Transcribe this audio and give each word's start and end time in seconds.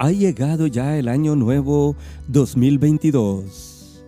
Ha 0.00 0.12
llegado 0.12 0.68
ya 0.68 0.96
el 0.96 1.08
año 1.08 1.34
nuevo 1.34 1.96
2022 2.28 4.04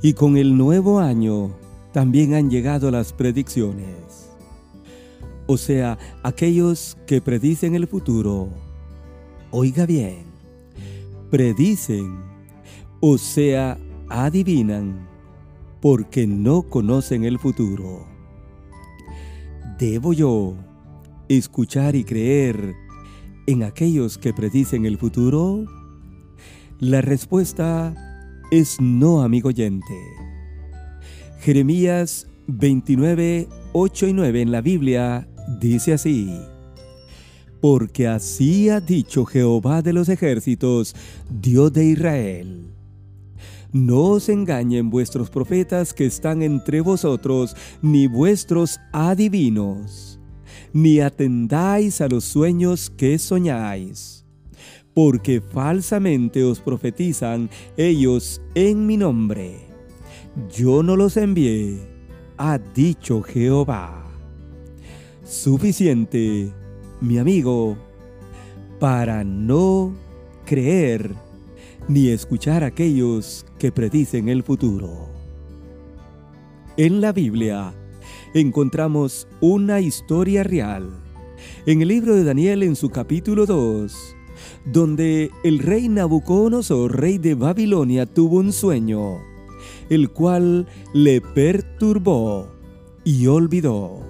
y 0.00 0.14
con 0.14 0.38
el 0.38 0.56
nuevo 0.56 0.98
año 0.98 1.50
también 1.92 2.32
han 2.32 2.48
llegado 2.48 2.90
las 2.90 3.12
predicciones. 3.12 4.30
O 5.46 5.58
sea, 5.58 5.98
aquellos 6.22 6.96
que 7.06 7.20
predicen 7.20 7.74
el 7.74 7.86
futuro. 7.86 8.48
Oiga 9.50 9.84
bien, 9.84 10.24
predicen, 11.30 12.18
o 13.00 13.18
sea, 13.18 13.76
adivinan, 14.08 15.06
porque 15.82 16.26
no 16.26 16.62
conocen 16.62 17.24
el 17.24 17.38
futuro. 17.38 18.06
¿Debo 19.78 20.14
yo 20.14 20.54
escuchar 21.28 21.94
y 21.94 22.04
creer 22.04 22.85
en 23.46 23.62
aquellos 23.62 24.18
que 24.18 24.32
predicen 24.32 24.86
el 24.86 24.98
futuro? 24.98 25.64
La 26.78 27.00
respuesta 27.00 27.94
es 28.50 28.80
no, 28.80 29.22
amigo 29.22 29.48
oyente. 29.48 29.94
Jeremías 31.40 32.26
29, 32.48 33.48
8 33.72 34.06
y 34.08 34.12
9 34.12 34.42
en 34.42 34.52
la 34.52 34.60
Biblia 34.60 35.28
dice 35.60 35.92
así. 35.92 36.30
Porque 37.60 38.06
así 38.06 38.68
ha 38.68 38.80
dicho 38.80 39.24
Jehová 39.24 39.82
de 39.82 39.92
los 39.92 40.08
ejércitos, 40.08 40.94
Dios 41.30 41.72
de 41.72 41.86
Israel. 41.86 42.66
No 43.72 44.02
os 44.02 44.28
engañen 44.28 44.90
vuestros 44.90 45.30
profetas 45.30 45.92
que 45.92 46.06
están 46.06 46.42
entre 46.42 46.80
vosotros, 46.80 47.56
ni 47.82 48.06
vuestros 48.06 48.78
adivinos, 48.92 50.18
ni 50.72 51.00
atendáis 51.00 52.00
a 52.00 52.08
los 52.08 52.24
sueños 52.24 52.90
que 52.90 53.18
soñáis, 53.18 54.24
porque 54.94 55.40
falsamente 55.40 56.42
os 56.44 56.60
profetizan 56.60 57.50
ellos 57.76 58.40
en 58.54 58.86
mi 58.86 58.96
nombre 58.96 59.66
yo 60.54 60.82
no 60.82 60.96
los 60.96 61.16
envié, 61.16 61.78
ha 62.36 62.58
dicho 62.58 63.22
Jehová. 63.22 64.04
Suficiente, 65.24 66.52
mi 67.00 67.18
amigo, 67.18 67.76
para 68.78 69.24
no 69.24 69.94
creer 70.44 71.10
ni 71.88 72.08
escuchar 72.08 72.62
a 72.64 72.68
aquellos 72.68 73.46
que 73.58 73.72
predicen 73.72 74.28
el 74.28 74.42
futuro. 74.42 75.08
En 76.76 77.00
la 77.00 77.12
Biblia 77.12 77.72
encontramos 78.40 79.26
una 79.40 79.80
historia 79.80 80.42
real. 80.42 80.90
En 81.64 81.80
el 81.80 81.88
libro 81.88 82.14
de 82.14 82.24
Daniel 82.24 82.62
en 82.62 82.76
su 82.76 82.90
capítulo 82.90 83.46
2, 83.46 84.16
donde 84.66 85.30
el 85.42 85.58
rey 85.58 85.88
Nabucodonosor, 85.88 87.00
rey 87.00 87.16
de 87.16 87.34
Babilonia, 87.34 88.04
tuvo 88.04 88.36
un 88.38 88.52
sueño 88.52 89.18
el 89.88 90.10
cual 90.10 90.66
le 90.92 91.20
perturbó 91.20 92.48
y 93.04 93.26
olvidó. 93.26 94.00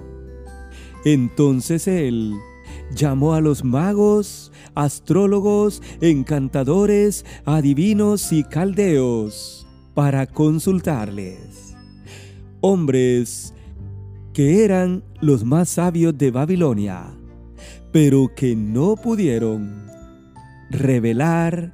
Entonces 1.05 1.87
él 1.87 2.35
llamó 2.93 3.33
a 3.33 3.41
los 3.41 3.63
magos, 3.63 4.51
astrólogos, 4.75 5.81
encantadores, 6.01 7.25
adivinos 7.45 8.33
y 8.33 8.43
caldeos 8.43 9.65
para 9.93 10.25
consultarles. 10.25 11.75
Hombres 12.59 13.53
que 14.37 14.63
eran 14.63 15.03
los 15.19 15.43
más 15.43 15.67
sabios 15.67 16.15
de 16.15 16.29
Babilonia, 16.29 17.07
pero 17.91 18.29
que 18.35 18.55
no 18.55 18.95
pudieron 18.95 19.87
revelar 20.69 21.73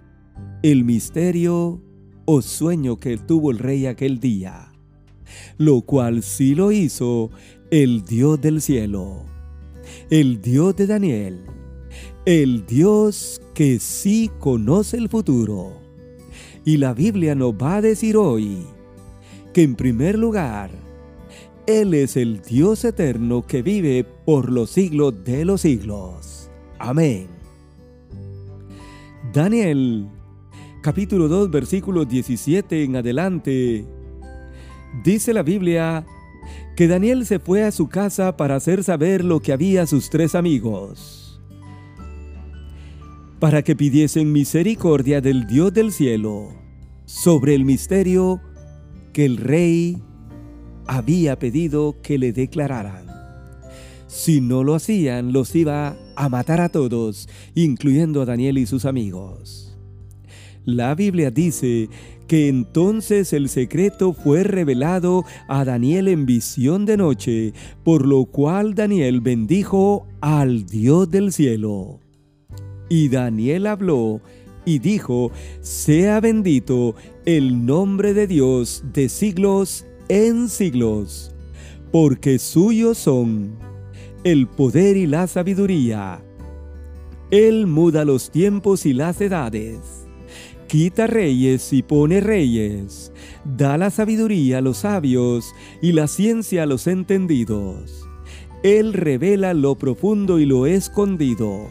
el 0.61 0.85
misterio 0.85 1.81
o 2.23 2.41
sueño 2.41 3.02
que 3.02 3.18
tuvo 3.18 3.52
el 3.52 3.59
rey 3.59 3.85
aquel 3.85 4.22
día, 4.22 4.72
lo 5.57 5.81
cual 5.81 6.23
sí 6.23 6.56
lo 6.56 6.72
hizo 6.72 7.31
el 7.69 8.06
Dios 8.06 8.40
del 8.40 8.62
cielo, 8.62 9.25
el 10.09 10.41
Dios 10.41 10.73
de 10.78 10.88
Daniel, 10.88 11.41
el 12.25 12.66
Dios 12.66 13.41
que 13.53 13.78
sí 13.79 14.31
conoce 14.40 14.96
el 14.96 15.09
futuro. 15.09 15.81
Y 16.63 16.78
la 16.78 16.94
Biblia 16.94 17.35
nos 17.35 17.56
va 17.56 17.75
a 17.75 17.81
decir 17.81 18.16
hoy 18.16 18.59
que 19.53 19.63
en 19.63 19.75
primer 19.75 20.18
lugar, 20.18 20.82
Él 21.66 21.94
es 21.94 22.18
el 22.18 22.41
Dios 22.41 22.84
eterno 22.84 23.47
que 23.47 23.62
vive 23.62 24.03
por 24.03 24.51
los 24.51 24.69
siglos 24.72 25.24
de 25.24 25.46
los 25.46 25.62
siglos. 25.62 26.50
Amén. 26.78 27.28
Daniel 29.31 30.09
capítulo 30.81 31.29
2, 31.29 31.50
versículo 31.50 32.03
17 32.03 32.84
en 32.84 32.97
adelante. 32.97 33.85
Dice 35.06 35.34
la 35.34 35.41
Biblia 35.41 36.06
que 36.75 36.90
Daniel 36.90 37.25
se 37.25 37.40
fue 37.40 37.63
a 37.63 37.72
su 37.72 37.88
casa 37.88 38.35
para 38.35 38.57
hacer 38.57 38.84
saber 38.84 39.23
lo 39.23 39.40
que 39.40 39.53
había 39.53 39.84
a 39.84 39.88
sus 39.88 40.09
tres 40.09 40.35
amigos, 40.35 41.41
para 43.40 43.62
que 43.62 43.78
pidiesen 43.78 44.34
misericordia 44.34 45.22
del 45.22 45.47
Dios 45.47 45.73
del 45.73 45.94
cielo 45.94 46.50
sobre 47.06 47.56
el 47.56 47.63
misterio 47.63 48.41
que 49.13 49.23
el 49.23 49.38
rey 49.38 50.03
había 50.88 51.38
pedido 51.38 51.95
que 52.01 52.17
le 52.17 52.33
declararan. 52.33 53.05
Si 54.07 54.41
no 54.41 54.63
lo 54.63 54.75
hacían, 54.75 55.33
los 55.33 55.55
iba 55.55 55.95
a 56.16 56.29
matar 56.29 56.61
a 56.61 56.69
todos, 56.69 57.27
incluyendo 57.55 58.21
a 58.21 58.25
Daniel 58.25 58.59
y 58.59 58.66
sus 58.66 58.85
amigos. 58.85 59.75
La 60.66 60.93
Biblia 60.95 61.31
dice 61.31 61.89
que 62.27 62.47
entonces 62.47 63.33
el 63.33 63.49
secreto 63.49 64.13
fue 64.13 64.43
revelado 64.43 65.25
a 65.47 65.66
Daniel 65.66 66.07
en 66.07 66.25
visión 66.25 66.85
de 66.85 66.95
noche, 66.95 67.53
por 67.83 68.05
lo 68.05 68.25
cual 68.25 68.75
Daniel 68.75 69.19
bendijo 69.19 70.07
al 70.22 70.66
Dios 70.66 71.09
del 71.09 71.33
cielo. 71.33 71.99
Y 72.89 73.09
Daniel 73.09 73.67
habló 73.67 74.22
y 74.66 74.79
dijo, 74.79 75.31
sea 75.61 76.19
bendito 76.19 76.95
el 77.25 77.66
nombre 77.66 78.13
de 78.13 78.27
Dios 78.27 78.83
de 78.93 79.09
siglos 79.09 79.85
en 80.09 80.50
siglos, 80.50 81.36
porque 81.91 82.40
suyos 82.40 82.97
son 82.97 83.58
el 84.24 84.47
poder 84.47 84.97
y 84.97 85.08
la 85.08 85.28
sabiduría. 85.28 86.24
Él 87.31 87.68
muda 87.68 88.06
los 88.06 88.31
tiempos 88.31 88.86
y 88.86 88.94
las 88.94 89.19
edades 89.22 90.03
quita 90.74 91.06
reyes 91.06 91.72
y 91.72 91.84
pone 91.84 92.19
reyes, 92.19 93.12
da 93.46 93.78
la 93.78 93.91
sabiduría 93.91 94.58
a 94.58 94.62
los 94.62 94.78
sabios 94.78 95.53
y 95.84 95.91
la 95.91 96.08
ciencia 96.08 96.64
a 96.64 96.66
los 96.66 96.88
entendidos. 96.88 98.09
Él 98.64 98.94
revela 98.94 99.53
lo 99.53 99.75
profundo 99.75 100.40
y 100.40 100.47
lo 100.47 100.66
escondido. 100.66 101.68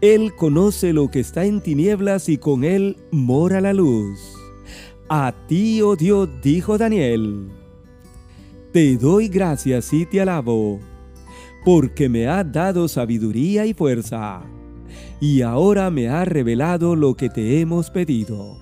Él 0.00 0.34
conoce 0.36 0.94
lo 0.94 1.10
que 1.10 1.20
está 1.20 1.44
en 1.44 1.60
tinieblas 1.60 2.30
y 2.30 2.38
con 2.38 2.64
él 2.64 2.96
mora 3.10 3.60
la 3.60 3.74
luz. 3.74 4.33
A 5.08 5.32
ti, 5.46 5.82
oh 5.82 5.96
Dios, 5.96 6.28
dijo 6.42 6.78
Daniel, 6.78 7.48
te 8.72 8.96
doy 8.96 9.28
gracias 9.28 9.92
y 9.92 10.06
te 10.06 10.20
alabo, 10.20 10.80
porque 11.64 12.08
me 12.08 12.26
has 12.26 12.50
dado 12.50 12.88
sabiduría 12.88 13.66
y 13.66 13.74
fuerza 13.74 14.42
y 15.20 15.42
ahora 15.42 15.90
me 15.90 16.08
ha 16.08 16.24
revelado 16.24 16.96
lo 16.96 17.14
que 17.14 17.28
te 17.28 17.60
hemos 17.60 17.90
pedido, 17.90 18.58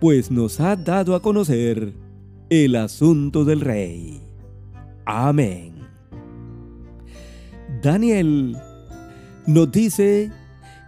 pues 0.00 0.30
nos 0.30 0.60
ha 0.60 0.76
dado 0.76 1.14
a 1.14 1.22
conocer 1.22 1.92
el 2.48 2.76
asunto 2.76 3.44
del 3.44 3.60
rey. 3.60 4.20
Amén. 5.04 5.74
Daniel 7.82 8.56
nos 9.46 9.70
dice 9.70 10.32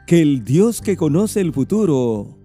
que 0.06 0.22
el 0.22 0.44
Dios 0.44 0.80
que 0.80 0.96
conoce 0.96 1.40
el 1.40 1.52
futuro 1.52 2.37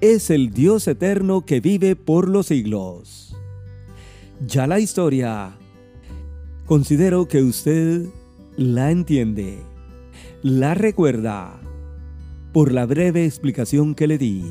es 0.00 0.30
el 0.30 0.50
Dios 0.50 0.86
eterno 0.88 1.44
que 1.44 1.60
vive 1.60 1.96
por 1.96 2.28
los 2.28 2.46
siglos. 2.46 3.36
Ya 4.46 4.66
la 4.66 4.80
historia, 4.80 5.56
considero 6.66 7.28
que 7.28 7.42
usted 7.42 8.06
la 8.56 8.90
entiende, 8.90 9.58
la 10.42 10.74
recuerda 10.74 11.60
por 12.52 12.72
la 12.72 12.86
breve 12.86 13.24
explicación 13.24 13.94
que 13.94 14.06
le 14.06 14.18
di. 14.18 14.44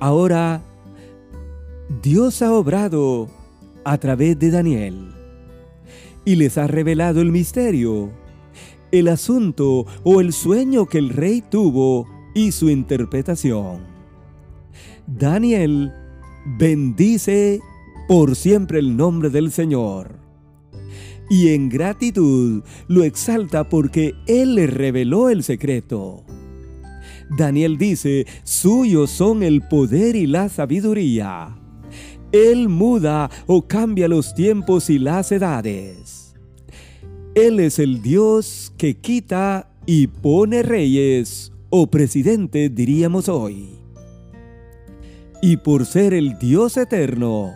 Ahora, 0.00 0.62
Dios 2.02 2.42
ha 2.42 2.52
obrado 2.52 3.28
a 3.84 3.98
través 3.98 4.38
de 4.38 4.50
Daniel 4.50 5.14
y 6.24 6.36
les 6.36 6.58
ha 6.58 6.66
revelado 6.66 7.20
el 7.20 7.32
misterio, 7.32 8.10
el 8.92 9.08
asunto 9.08 9.86
o 10.04 10.20
el 10.20 10.32
sueño 10.32 10.86
que 10.86 10.98
el 10.98 11.10
rey 11.10 11.42
tuvo 11.42 12.06
y 12.34 12.52
su 12.52 12.68
interpretación. 12.68 13.97
Daniel 15.08 15.90
bendice 16.58 17.60
por 18.08 18.36
siempre 18.36 18.78
el 18.78 18.94
nombre 18.94 19.30
del 19.30 19.50
Señor 19.50 20.18
y 21.30 21.48
en 21.48 21.70
gratitud 21.70 22.62
lo 22.88 23.04
exalta 23.04 23.68
porque 23.70 24.14
Él 24.26 24.54
le 24.54 24.66
reveló 24.66 25.30
el 25.30 25.42
secreto. 25.42 26.24
Daniel 27.38 27.78
dice, 27.78 28.26
suyos 28.42 29.10
son 29.10 29.42
el 29.42 29.62
poder 29.62 30.14
y 30.14 30.26
la 30.26 30.50
sabiduría. 30.50 31.58
Él 32.30 32.68
muda 32.68 33.30
o 33.46 33.66
cambia 33.66 34.08
los 34.08 34.34
tiempos 34.34 34.90
y 34.90 34.98
las 34.98 35.32
edades. 35.32 36.34
Él 37.34 37.60
es 37.60 37.78
el 37.78 38.02
Dios 38.02 38.74
que 38.76 38.98
quita 38.98 39.70
y 39.86 40.08
pone 40.08 40.62
reyes 40.62 41.50
o 41.70 41.86
presidente, 41.86 42.68
diríamos 42.68 43.30
hoy. 43.30 43.78
Y 45.40 45.58
por 45.58 45.86
ser 45.86 46.14
el 46.14 46.38
Dios 46.38 46.76
eterno, 46.76 47.54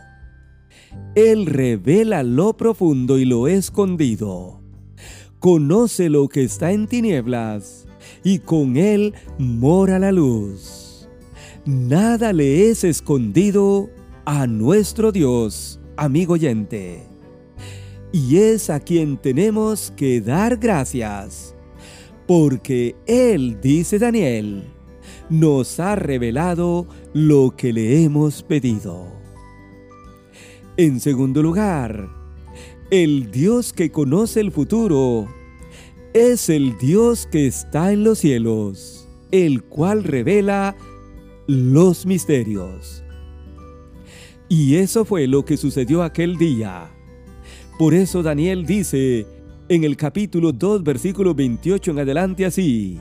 Él 1.14 1.46
revela 1.46 2.23
lo 2.23 2.56
profundo 2.56 3.19
y 3.19 3.25
lo 3.25 3.49
escondido. 3.49 4.61
Conoce 5.40 6.08
lo 6.08 6.29
que 6.29 6.44
está 6.44 6.70
en 6.70 6.87
tinieblas 6.87 7.87
y 8.23 8.38
con 8.38 8.76
Él 8.76 9.14
mora 9.38 9.99
la 9.99 10.12
luz. 10.12 11.08
Nada 11.64 12.32
le 12.32 12.70
es 12.70 12.84
escondido 12.84 13.90
a 14.25 14.46
nuestro 14.46 15.11
Dios, 15.11 15.81
amigo 15.96 16.35
oyente. 16.35 17.02
Y 18.12 18.37
es 18.37 18.70
a 18.70 18.78
quien 18.78 19.17
tenemos 19.17 19.93
que 19.96 20.20
dar 20.20 20.56
gracias 20.56 21.56
porque 22.26 22.94
Él, 23.06 23.58
dice 23.61 23.99
Daniel, 23.99 24.64
nos 25.30 25.80
ha 25.80 25.96
revelado 25.96 26.86
lo 27.12 27.54
que 27.56 27.72
le 27.72 28.02
hemos 28.02 28.42
pedido. 28.42 29.06
En 30.76 31.00
segundo 31.00 31.42
lugar, 31.42 32.08
el 32.90 33.30
Dios 33.30 33.72
que 33.72 33.90
conoce 33.90 34.40
el 34.40 34.52
futuro 34.52 35.28
es 36.14 36.48
el 36.48 36.76
Dios 36.78 37.26
que 37.30 37.46
está 37.46 37.92
en 37.92 38.04
los 38.04 38.19
cielos, 38.19 39.08
el 39.30 39.62
cual 39.62 40.04
revela 40.04 40.76
los 41.46 42.06
misterios. 42.06 43.02
Y 44.48 44.76
eso 44.76 45.04
fue 45.04 45.26
lo 45.26 45.44
que 45.44 45.56
sucedió 45.56 46.02
aquel 46.02 46.36
día. 46.36 46.90
Por 47.78 47.94
eso 47.94 48.22
Daniel 48.22 48.66
dice 48.66 49.26
en 49.68 49.84
el 49.84 49.96
capítulo 49.96 50.52
2, 50.52 50.82
versículo 50.82 51.34
28 51.34 51.92
en 51.92 51.98
adelante 51.98 52.44
así. 52.44 53.00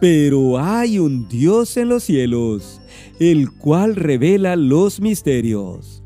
Pero 0.00 0.58
hay 0.58 0.98
un 0.98 1.28
Dios 1.28 1.76
en 1.76 1.90
los 1.90 2.04
cielos, 2.04 2.80
el 3.18 3.50
cual 3.50 3.96
revela 3.96 4.56
los 4.56 5.00
misterios. 5.00 6.02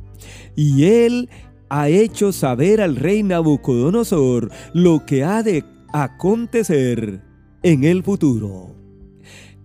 Y 0.56 0.84
él 0.84 1.28
ha 1.68 1.88
hecho 1.88 2.32
saber 2.32 2.80
al 2.80 2.96
rey 2.96 3.22
Nabucodonosor 3.22 4.50
lo 4.72 5.06
que 5.06 5.24
ha 5.24 5.42
de 5.42 5.64
acontecer 5.92 7.22
en 7.62 7.84
el 7.84 8.02
futuro. 8.02 8.74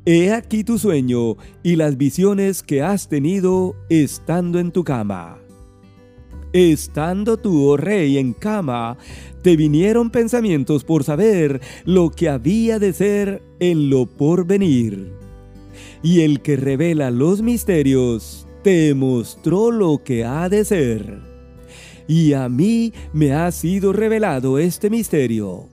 He 0.05 0.31
aquí 0.31 0.63
tu 0.63 0.77
sueño 0.77 1.35
y 1.61 1.75
las 1.75 1.97
visiones 1.97 2.63
que 2.63 2.81
has 2.81 3.09
tenido 3.09 3.75
estando 3.89 4.59
en 4.59 4.71
tu 4.71 4.83
cama. 4.83 5.37
Estando 6.53 7.37
tú, 7.37 7.67
oh 7.67 7.77
rey, 7.77 8.17
en 8.17 8.33
cama, 8.33 8.97
te 9.41 9.55
vinieron 9.55 10.09
pensamientos 10.09 10.83
por 10.83 11.03
saber 11.03 11.61
lo 11.85 12.11
que 12.11 12.29
había 12.29 12.79
de 12.79 12.93
ser 12.93 13.41
en 13.59 13.89
lo 13.89 14.05
porvenir. 14.05 15.13
Y 16.03 16.21
el 16.21 16.41
que 16.41 16.55
revela 16.55 17.11
los 17.11 17.41
misterios 17.41 18.47
te 18.63 18.93
mostró 18.93 19.71
lo 19.71 20.03
que 20.03 20.25
ha 20.25 20.49
de 20.49 20.65
ser. 20.65 21.19
Y 22.07 22.33
a 22.33 22.49
mí 22.49 22.93
me 23.13 23.33
ha 23.33 23.51
sido 23.51 23.93
revelado 23.93 24.57
este 24.57 24.89
misterio. 24.89 25.67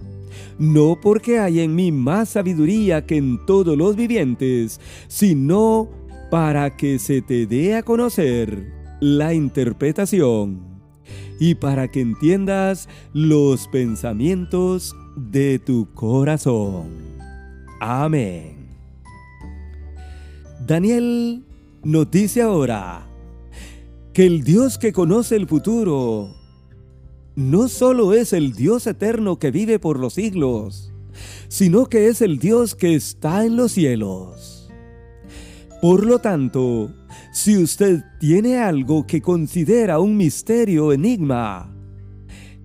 No 0.58 0.98
porque 1.00 1.38
hay 1.38 1.60
en 1.60 1.74
mí 1.74 1.92
más 1.92 2.30
sabiduría 2.30 3.04
que 3.04 3.16
en 3.16 3.44
todos 3.46 3.76
los 3.76 3.96
vivientes, 3.96 4.80
sino 5.08 5.88
para 6.30 6.76
que 6.76 6.98
se 6.98 7.22
te 7.22 7.46
dé 7.46 7.74
a 7.76 7.82
conocer 7.82 8.72
la 9.00 9.34
interpretación 9.34 10.65
y 11.38 11.55
para 11.55 11.88
que 11.88 12.00
entiendas 12.00 12.88
los 13.12 13.69
pensamientos 13.69 14.94
de 15.17 15.59
tu 15.59 15.93
corazón. 15.94 16.88
Amén. 17.81 18.56
Daniel 20.67 21.44
nos 21.85 22.11
dice 22.11 22.43
ahora 22.43 23.06
que 24.12 24.27
el 24.27 24.43
Dios 24.43 24.79
que 24.79 24.93
conoce 24.93 25.37
el 25.37 25.47
futuro 25.47 26.35
no 27.37 27.69
solo 27.69 28.15
es 28.15 28.33
el 28.33 28.53
Dios 28.53 28.87
eterno 28.87 29.38
que 29.38 29.50
vive 29.50 29.79
por 29.79 29.99
los 30.00 30.15
siglos, 30.15 30.91
sino 31.49 31.87
que 31.87 32.09
es 32.09 32.23
el 32.23 32.38
Dios 32.38 32.75
que 32.75 32.94
está 32.94 33.44
en 33.44 33.56
los 33.56 33.73
cielos. 33.73 34.56
Por 35.81 36.06
lo 36.06 36.19
tanto, 36.19 36.90
si 37.32 37.56
usted 37.56 38.02
tiene 38.19 38.58
algo 38.58 39.06
que 39.06 39.20
considera 39.20 39.99
un 39.99 40.17
misterio 40.17 40.93
enigma, 40.93 41.73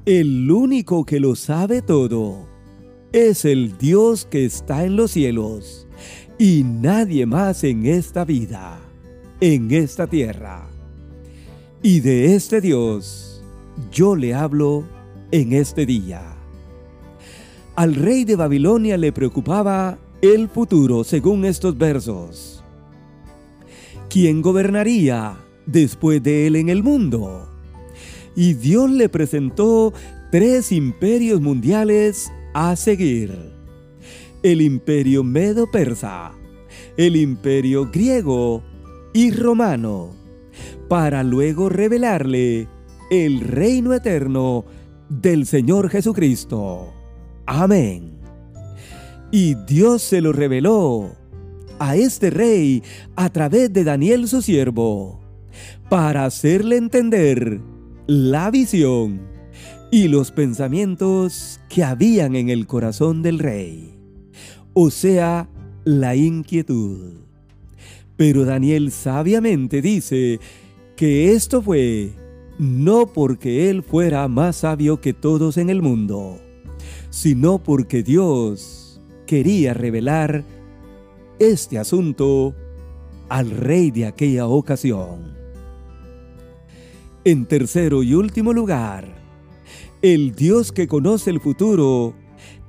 el 0.05 0.49
único 0.49 1.05
que 1.05 1.19
lo 1.19 1.35
sabe 1.35 1.81
todo 1.81 2.47
es 3.11 3.43
el 3.45 3.77
Dios 3.77 4.25
que 4.25 4.45
está 4.45 4.85
en 4.85 4.95
los 4.95 5.11
cielos 5.11 5.87
y 6.39 6.63
nadie 6.63 7.25
más 7.25 7.63
en 7.63 7.85
esta 7.85 8.23
vida, 8.23 8.79
en 9.41 9.69
esta 9.71 10.07
tierra. 10.07 10.67
Y 11.83 11.99
de 11.99 12.35
este 12.35 12.61
Dios 12.61 13.43
yo 13.91 14.15
le 14.15 14.33
hablo 14.33 14.85
en 15.31 15.53
este 15.53 15.85
día. 15.85 16.21
Al 17.75 17.95
rey 17.95 18.23
de 18.23 18.35
Babilonia 18.35 18.97
le 18.97 19.11
preocupaba 19.11 19.97
el 20.21 20.47
futuro 20.49 21.03
según 21.03 21.45
estos 21.45 21.77
versos. 21.77 22.60
¿Quién 24.11 24.41
gobernaría 24.41 25.37
después 25.65 26.21
de 26.21 26.47
él 26.47 26.57
en 26.57 26.67
el 26.67 26.83
mundo? 26.83 27.47
Y 28.35 28.53
Dios 28.55 28.91
le 28.91 29.07
presentó 29.07 29.93
tres 30.31 30.71
imperios 30.73 31.39
mundiales 31.39 32.29
a 32.53 32.75
seguir. 32.75 33.33
El 34.43 34.61
imperio 34.61 35.23
medo-persa, 35.23 36.33
el 36.97 37.15
imperio 37.15 37.89
griego 37.89 38.63
y 39.13 39.31
romano, 39.31 40.09
para 40.89 41.23
luego 41.23 41.69
revelarle 41.69 42.67
el 43.11 43.39
reino 43.39 43.93
eterno 43.93 44.65
del 45.07 45.45
Señor 45.45 45.89
Jesucristo. 45.89 46.93
Amén. 47.45 48.19
Y 49.31 49.55
Dios 49.65 50.01
se 50.01 50.19
lo 50.19 50.33
reveló 50.33 51.20
a 51.81 51.95
este 51.95 52.29
rey 52.29 52.83
a 53.15 53.31
través 53.31 53.73
de 53.73 53.83
Daniel 53.83 54.27
su 54.27 54.43
siervo, 54.43 55.19
para 55.89 56.25
hacerle 56.25 56.77
entender 56.77 57.59
la 58.05 58.51
visión 58.51 59.21
y 59.89 60.07
los 60.07 60.29
pensamientos 60.31 61.59
que 61.69 61.83
habían 61.83 62.35
en 62.35 62.49
el 62.49 62.67
corazón 62.67 63.23
del 63.23 63.39
rey, 63.39 63.99
o 64.73 64.91
sea, 64.91 65.49
la 65.83 66.15
inquietud. 66.15 67.13
Pero 68.15 68.45
Daniel 68.45 68.91
sabiamente 68.91 69.81
dice 69.81 70.39
que 70.95 71.33
esto 71.33 71.63
fue 71.63 72.11
no 72.59 73.07
porque 73.07 73.71
él 73.71 73.81
fuera 73.81 74.27
más 74.27 74.57
sabio 74.57 75.01
que 75.01 75.13
todos 75.13 75.57
en 75.57 75.71
el 75.71 75.81
mundo, 75.81 76.37
sino 77.09 77.57
porque 77.63 78.03
Dios 78.03 79.01
quería 79.25 79.73
revelar 79.73 80.43
este 81.41 81.79
asunto 81.79 82.53
al 83.27 83.49
rey 83.49 83.89
de 83.89 84.05
aquella 84.05 84.45
ocasión. 84.45 85.35
En 87.23 87.47
tercero 87.47 88.03
y 88.03 88.13
último 88.13 88.53
lugar, 88.53 89.15
el 90.03 90.35
Dios 90.35 90.71
que 90.71 90.87
conoce 90.87 91.31
el 91.31 91.39
futuro 91.39 92.13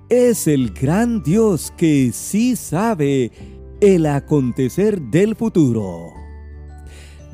es 0.08 0.46
el 0.46 0.70
gran 0.72 1.22
Dios 1.22 1.70
que 1.76 2.12
sí 2.12 2.56
sabe 2.56 3.30
el 3.82 4.06
acontecer 4.06 5.02
del 5.02 5.36
futuro. 5.36 6.08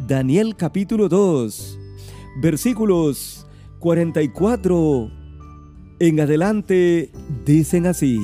Daniel 0.09 0.57
capítulo 0.57 1.09
2, 1.09 1.79
versículos 2.43 3.47
44 3.79 5.09
en 6.01 6.19
adelante 6.19 7.13
dicen 7.45 7.87
así. 7.87 8.19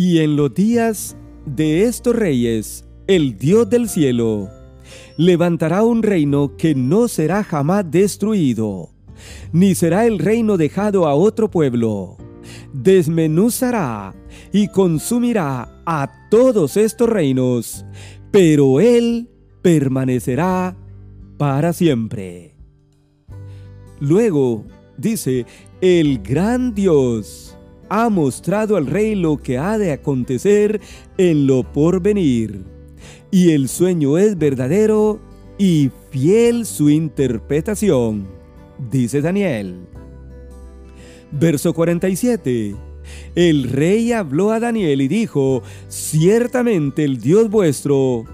Y 0.00 0.20
en 0.20 0.36
los 0.36 0.54
días 0.54 1.16
de 1.44 1.82
estos 1.82 2.14
reyes, 2.14 2.84
el 3.08 3.36
Dios 3.36 3.68
del 3.68 3.88
cielo 3.88 4.48
levantará 5.16 5.82
un 5.82 6.04
reino 6.04 6.56
que 6.56 6.76
no 6.76 7.08
será 7.08 7.42
jamás 7.42 7.84
destruido, 7.90 8.90
ni 9.50 9.74
será 9.74 10.06
el 10.06 10.20
reino 10.20 10.56
dejado 10.56 11.08
a 11.08 11.16
otro 11.16 11.50
pueblo. 11.50 12.16
Desmenuzará 12.72 14.14
y 14.52 14.68
consumirá 14.68 15.82
a 15.84 16.28
todos 16.30 16.76
estos 16.76 17.08
reinos, 17.08 17.84
pero 18.30 18.78
Él 18.78 19.28
permanecerá 19.62 20.76
para 21.38 21.72
siempre. 21.72 22.54
Luego 23.98 24.64
dice, 24.96 25.44
el 25.80 26.20
gran 26.20 26.72
Dios 26.72 27.57
ha 27.88 28.08
mostrado 28.08 28.76
al 28.76 28.86
rey 28.86 29.14
lo 29.14 29.36
que 29.36 29.58
ha 29.58 29.78
de 29.78 29.92
acontecer 29.92 30.80
en 31.16 31.46
lo 31.46 31.62
porvenir. 31.72 32.64
Y 33.30 33.50
el 33.50 33.68
sueño 33.68 34.18
es 34.18 34.38
verdadero 34.38 35.20
y 35.58 35.90
fiel 36.10 36.66
su 36.66 36.88
interpretación, 36.88 38.26
dice 38.90 39.20
Daniel. 39.20 39.86
Verso 41.30 41.74
47. 41.74 42.74
El 43.34 43.64
rey 43.64 44.12
habló 44.12 44.52
a 44.52 44.60
Daniel 44.60 45.00
y 45.00 45.08
dijo, 45.08 45.62
ciertamente 45.88 47.04
el 47.04 47.18
Dios 47.18 47.50
vuestro 47.50 48.24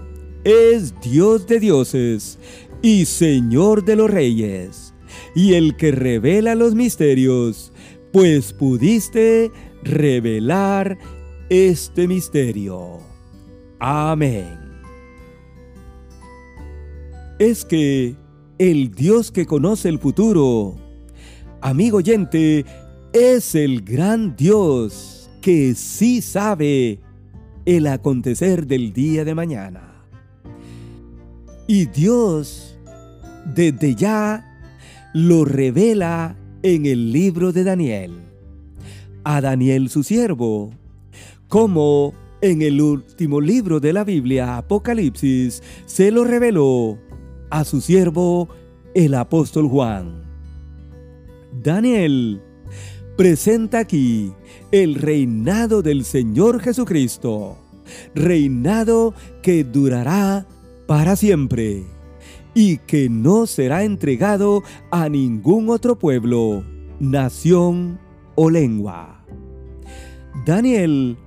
es 0.43 0.93
Dios 1.01 1.47
de 1.47 1.59
dioses 1.59 2.37
y 2.81 3.05
Señor 3.05 3.83
de 3.83 3.95
los 3.95 4.11
reyes, 4.11 4.93
y 5.33 5.53
el 5.53 5.75
que 5.75 5.91
revela 5.91 6.55
los 6.55 6.75
misterios, 6.75 7.71
pues 8.15 8.53
pudiste 8.53 9.51
revelar 9.83 10.97
este 11.49 12.07
misterio. 12.07 13.01
Amén. 13.77 14.57
Es 17.39 17.65
que 17.65 18.15
el 18.57 18.91
Dios 18.91 19.33
que 19.33 19.45
conoce 19.45 19.89
el 19.89 19.99
futuro, 19.99 20.77
amigo 21.59 21.97
oyente, 21.97 22.65
es 23.11 23.53
el 23.53 23.81
gran 23.81 24.37
Dios 24.37 25.29
que 25.41 25.75
sí 25.75 26.21
sabe 26.21 27.01
el 27.65 27.85
acontecer 27.85 28.65
del 28.65 28.93
día 28.93 29.25
de 29.25 29.35
mañana. 29.35 30.05
Y 31.67 31.87
Dios 31.87 32.79
desde 33.53 33.93
ya 33.93 34.57
lo 35.13 35.43
revela 35.43 36.37
en 36.65 36.87
el 36.87 37.11
libro 37.11 37.51
de 37.51 37.63
Daniel. 37.63 38.11
A 39.23 39.39
Daniel 39.39 39.87
su 39.87 40.01
siervo, 40.01 40.71
como 41.47 42.11
en 42.41 42.63
el 42.63 42.81
último 42.81 43.39
libro 43.39 43.79
de 43.79 43.93
la 43.93 44.03
Biblia, 44.03 44.57
Apocalipsis, 44.57 45.61
se 45.85 46.09
lo 46.09 46.23
reveló 46.23 46.97
a 47.51 47.65
su 47.65 47.81
siervo 47.81 48.49
el 48.95 49.13
apóstol 49.13 49.67
Juan. 49.67 50.23
Daniel 51.61 52.41
presenta 53.15 53.77
aquí 53.77 54.33
el 54.71 54.95
reinado 54.95 55.83
del 55.83 56.03
Señor 56.03 56.61
Jesucristo, 56.61 57.59
reinado 58.15 59.13
que 59.43 59.63
durará 59.63 60.47
para 60.87 61.15
siempre 61.15 61.94
y 62.55 62.77
que 62.77 63.09
no 63.09 63.45
será 63.45 63.83
entregado 63.83 64.63
a 64.89 65.09
ningún 65.09 65.69
otro 65.69 65.99
pueblo, 65.99 66.63
nación 66.99 67.99
o 68.35 68.49
lengua. 68.49 69.23
Daniel 70.45 71.17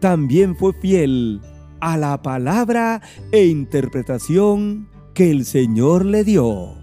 también 0.00 0.56
fue 0.56 0.72
fiel 0.72 1.40
a 1.80 1.96
la 1.96 2.22
palabra 2.22 3.02
e 3.30 3.46
interpretación 3.46 4.88
que 5.14 5.30
el 5.30 5.44
Señor 5.44 6.04
le 6.04 6.24
dio, 6.24 6.74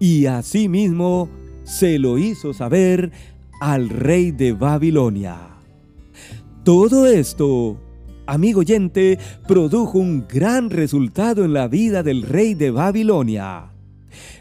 y 0.00 0.26
asimismo 0.26 1.28
se 1.64 1.98
lo 1.98 2.18
hizo 2.18 2.54
saber 2.54 3.12
al 3.60 3.88
rey 3.90 4.30
de 4.30 4.52
Babilonia. 4.52 5.36
Todo 6.64 7.06
esto, 7.06 7.78
amigo 8.28 8.60
oyente, 8.60 9.18
produjo 9.46 9.98
un 9.98 10.26
gran 10.28 10.70
resultado 10.70 11.44
en 11.44 11.52
la 11.54 11.66
vida 11.66 12.02
del 12.02 12.22
rey 12.22 12.54
de 12.54 12.70
Babilonia. 12.70 13.72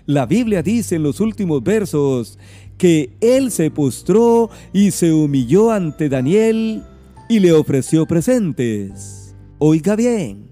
La 0.06 0.26
Biblia 0.26 0.62
dice 0.62 0.96
en 0.96 1.04
los 1.04 1.20
últimos 1.20 1.64
versos 1.64 2.38
que 2.78 3.18
él 3.22 3.50
se 3.50 3.72
postró 3.72 4.50
y 4.74 4.92
se 4.92 5.12
humilló 5.12 5.72
ante 5.72 6.10
Daniel 6.10 6.84
y 7.30 7.40
le 7.40 7.54
ofreció 7.54 8.06
presentes. 8.06 9.36
Oiga 9.58 9.96
bien. 9.96 10.50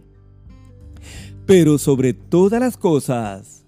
Pero 1.45 1.77
sobre 1.77 2.13
todas 2.13 2.59
las 2.59 2.77
cosas, 2.77 3.65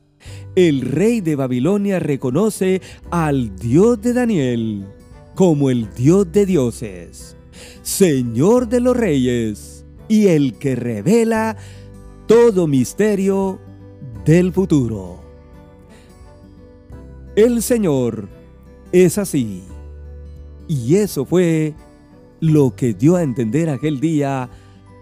el 0.55 0.81
rey 0.81 1.21
de 1.21 1.35
Babilonia 1.35 1.99
reconoce 1.99 2.81
al 3.11 3.55
Dios 3.57 4.01
de 4.01 4.13
Daniel 4.13 4.87
como 5.35 5.69
el 5.69 5.93
Dios 5.93 6.31
de 6.31 6.47
dioses, 6.47 7.36
Señor 7.81 8.67
de 8.67 8.79
los 8.79 8.95
reyes 8.95 9.85
y 10.07 10.27
el 10.27 10.57
que 10.57 10.75
revela 10.75 11.57
todo 12.27 12.67
misterio 12.67 13.59
del 14.25 14.53
futuro. 14.53 15.19
El 17.35 17.61
Señor 17.61 18.27
es 18.91 19.17
así. 19.17 19.63
Y 20.67 20.95
eso 20.95 21.25
fue 21.25 21.73
lo 22.39 22.75
que 22.75 22.93
dio 22.93 23.15
a 23.15 23.23
entender 23.23 23.69
aquel 23.69 23.99
día 23.99 24.49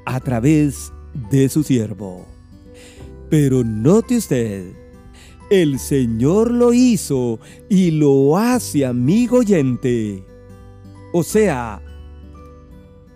a 0.05 0.19
través 0.19 0.91
de 1.31 1.49
su 1.49 1.63
siervo. 1.63 2.25
Pero 3.29 3.63
note 3.63 4.17
usted 4.17 4.85
el 5.49 5.79
Señor 5.79 6.49
lo 6.51 6.73
hizo 6.73 7.39
y 7.69 7.91
lo 7.91 8.37
hace, 8.37 8.85
amigo 8.85 9.37
oyente. 9.39 10.23
O 11.13 11.23
sea, 11.23 11.81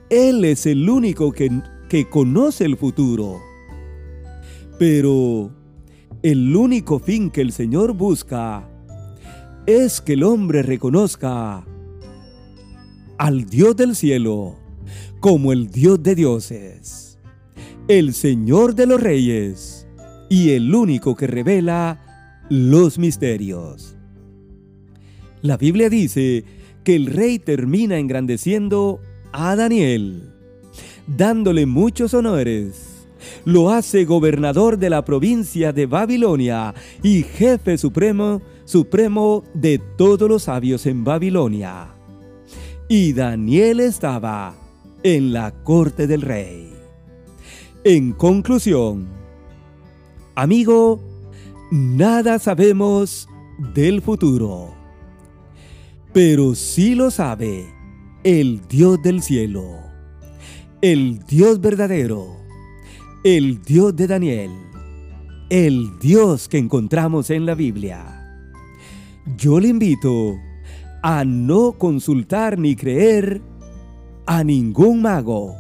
Él 0.10 0.44
es 0.46 0.66
el 0.66 0.90
único 0.90 1.32
que, 1.32 1.62
que 1.88 2.10
conoce 2.10 2.66
el 2.66 2.78
futuro. 2.78 3.42
Pero 4.78 5.52
el 6.24 6.56
único 6.56 7.00
fin 7.00 7.30
que 7.30 7.42
el 7.42 7.52
Señor 7.52 7.94
busca 7.94 8.68
es 9.66 10.02
que 10.02 10.14
el 10.14 10.24
hombre 10.24 10.64
reconozca 10.64 11.66
al 13.18 13.46
Dios 13.46 13.76
del 13.76 13.96
cielo 13.96 14.58
como 15.20 15.52
el 15.52 15.70
Dios 15.70 16.02
de 16.02 16.16
dioses, 16.16 17.20
el 17.88 18.14
Señor 18.14 18.76
de 18.76 18.86
los 18.86 19.02
reyes 19.02 19.86
y 20.30 20.52
el 20.52 20.74
único 20.74 21.16
que 21.16 21.28
revela 21.28 22.46
los 22.50 22.98
misterios. 22.98 23.98
La 25.42 25.58
Biblia 25.58 25.90
dice 25.90 26.46
que 26.84 26.96
el 26.96 27.08
rey 27.08 27.40
termina 27.40 27.98
engrandeciendo 27.98 29.02
a 29.32 29.56
Daniel, 29.56 30.34
dándole 31.08 31.66
muchos 31.66 32.14
honores. 32.14 33.08
Lo 33.46 33.70
hace 33.70 34.06
gobernador 34.06 34.78
de 34.78 34.90
la 34.90 35.04
provincia 35.04 35.74
de 35.74 35.86
Babilonia 35.86 36.74
y 37.04 37.24
jefe 37.24 37.78
supremo, 37.78 38.42
supremo 38.66 39.44
de 39.54 39.80
todos 39.98 40.30
los 40.30 40.44
sabios 40.44 40.86
en 40.86 41.04
Babilonia. 41.04 41.90
Y 42.88 43.14
Daniel 43.14 43.82
estaba 43.82 44.56
en 45.04 45.34
la 45.34 45.52
corte 45.64 46.08
del 46.08 46.22
rey. 46.22 46.74
En 47.84 48.14
conclusión, 48.14 49.08
amigo, 50.36 51.02
Nada 51.72 52.40
sabemos 52.40 53.30
del 53.76 54.02
futuro, 54.02 54.74
pero 56.12 56.56
sí 56.56 56.96
lo 56.96 57.12
sabe 57.12 57.72
el 58.24 58.68
Dios 58.68 59.02
del 59.02 59.22
cielo, 59.22 59.78
el 60.82 61.20
Dios 61.26 61.62
verdadero, 61.62 62.36
el 63.24 63.62
Dios 63.62 63.96
de 63.96 64.08
Daniel, 64.08 64.52
el 65.50 65.98
Dios 66.02 66.50
que 66.50 66.58
encontramos 66.58 67.30
en 67.30 67.46
la 67.46 67.56
Biblia. 67.56 68.44
Yo 69.38 69.62
le 69.62 69.70
invito 69.70 70.38
a 71.02 71.24
no 71.24 71.74
consultar 71.78 72.60
ni 72.60 72.76
creer 72.76 73.42
a 74.26 74.44
ningún 74.44 75.02
mago, 75.02 75.56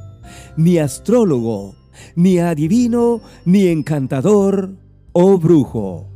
ni 0.57 0.79
astrólogo, 0.79 1.75
ni 2.15 2.39
adivino, 2.39 3.21
ni 3.45 3.67
encantador, 3.67 4.75
oh 5.13 5.37
brujo. 5.37 6.09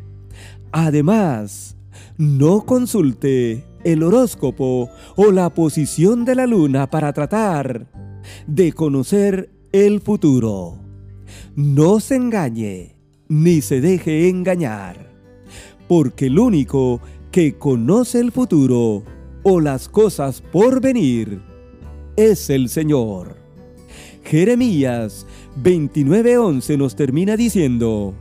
Además, 0.74 1.78
no 2.18 2.66
consulte 2.66 3.64
el 3.84 4.04
horóscopo 4.04 4.90
o 5.16 5.32
la 5.32 5.54
posición 5.54 6.26
de 6.26 6.36
la 6.36 6.48
luna 6.48 6.90
para 6.90 7.14
tratar 7.14 7.88
de 8.48 8.74
conocer 8.74 9.50
el 9.72 10.02
futuro. 10.02 10.80
No 11.56 12.00
se 12.00 12.16
engañe 12.16 12.96
ni 13.28 13.62
se 13.62 13.82
deje 13.82 14.30
engañar, 14.30 15.10
porque 15.88 16.28
el 16.28 16.40
único 16.40 17.02
que 17.32 17.58
conoce 17.58 18.20
el 18.20 18.32
futuro 18.32 19.04
o 19.44 19.60
las 19.60 19.90
cosas 19.90 20.42
por 20.42 20.82
venir 20.82 21.42
es 22.16 22.50
el 22.50 22.70
Señor. 22.70 23.36
Jeremías 24.24 25.26
29:11 25.62 26.78
nos 26.78 26.96
termina 26.96 27.36
diciendo, 27.36 28.14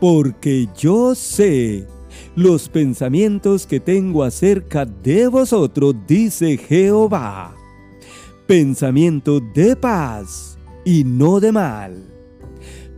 porque 0.00 0.68
yo 0.76 1.14
sé 1.14 1.86
los 2.36 2.68
pensamientos 2.68 3.66
que 3.66 3.80
tengo 3.80 4.22
acerca 4.22 4.84
de 4.84 5.26
vosotros, 5.28 5.94
dice 6.06 6.56
Jehová. 6.56 7.54
Pensamiento 8.46 9.40
de 9.40 9.76
paz 9.76 10.58
y 10.84 11.04
no 11.04 11.40
de 11.40 11.52
mal, 11.52 12.04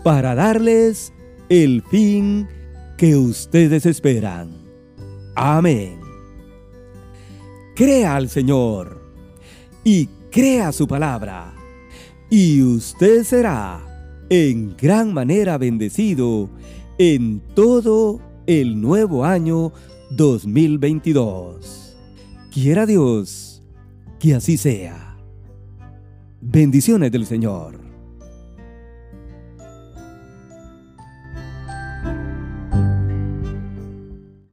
para 0.05 0.35
darles 0.35 1.13
el 1.49 1.83
fin 1.83 2.49
que 2.97 3.17
ustedes 3.17 3.87
esperan. 3.87 4.51
Amén. 5.35 6.01
Crea 7.75 8.17
al 8.17 8.29
Señor 8.29 9.03
y 9.85 10.07
crea 10.31 10.73
su 10.73 10.87
palabra. 10.87 11.55
Y 12.31 12.63
usted 12.63 13.25
será 13.25 14.25
en 14.31 14.75
gran 14.77 15.13
manera 15.13 15.59
bendecido 15.59 16.49
en 16.97 17.41
todo 17.55 18.21
el 18.61 18.81
nuevo 18.81 19.25
año 19.25 19.73
2022. 20.11 21.97
Quiera 22.53 22.85
Dios 22.85 23.63
que 24.19 24.35
así 24.35 24.57
sea. 24.57 25.17
Bendiciones 26.41 27.11
del 27.11 27.25
Señor. 27.27 27.82